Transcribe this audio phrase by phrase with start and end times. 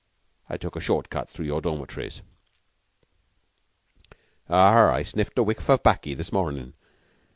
[0.49, 2.23] I took a short cut through your dormitories."
[4.49, 6.73] "I sniffed a whiff of 'baccy, this mornin'.